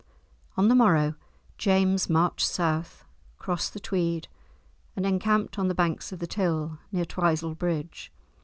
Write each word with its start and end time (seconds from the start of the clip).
On 0.57 0.67
the 0.67 0.73
morrow, 0.73 1.13
James 1.59 2.09
marched 2.09 2.47
south, 2.47 3.05
crossed 3.37 3.75
the 3.75 3.79
Tweed, 3.79 4.27
and 4.95 5.05
encamped 5.05 5.59
on 5.59 5.67
the 5.67 5.75
banks 5.75 6.11
of 6.11 6.17
the 6.17 6.25
Till, 6.25 6.79
near 6.91 7.05
Twisel 7.05 7.53
Bridge. 7.53 8.11